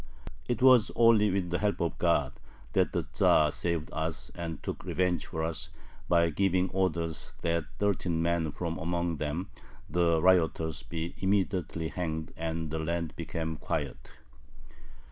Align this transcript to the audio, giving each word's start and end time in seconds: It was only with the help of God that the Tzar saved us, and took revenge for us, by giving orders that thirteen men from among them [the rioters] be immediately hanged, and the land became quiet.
It 0.49 0.63
was 0.63 0.89
only 0.95 1.29
with 1.29 1.51
the 1.51 1.59
help 1.59 1.79
of 1.79 1.95
God 1.99 2.33
that 2.73 2.91
the 2.91 3.03
Tzar 3.03 3.51
saved 3.51 3.91
us, 3.93 4.31
and 4.33 4.63
took 4.63 4.83
revenge 4.83 5.27
for 5.27 5.43
us, 5.43 5.69
by 6.09 6.31
giving 6.31 6.71
orders 6.71 7.33
that 7.43 7.65
thirteen 7.77 8.19
men 8.19 8.51
from 8.51 8.79
among 8.79 9.17
them 9.17 9.51
[the 9.87 10.19
rioters] 10.19 10.81
be 10.81 11.13
immediately 11.19 11.89
hanged, 11.89 12.33
and 12.35 12.71
the 12.71 12.79
land 12.79 13.15
became 13.15 13.57
quiet. 13.57 14.13